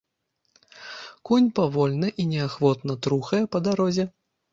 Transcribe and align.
Конь 1.29 1.49
павольна 1.59 2.09
і 2.23 2.25
неахвотна 2.31 2.97
трухае 3.07 3.43
па 3.57 3.63
дарозе. 3.67 4.07